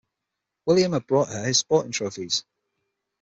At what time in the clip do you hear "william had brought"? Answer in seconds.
0.65-1.27